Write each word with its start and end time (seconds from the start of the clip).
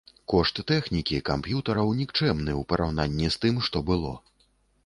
Кошт 0.31 0.55
тэхнікі, 0.71 1.19
камп'ютараў 1.29 1.93
нікчэмны 1.99 2.57
ў 2.59 2.67
параўнанні 2.73 3.27
з 3.37 3.45
тым, 3.45 3.55
што 3.69 3.83
было. 3.93 4.19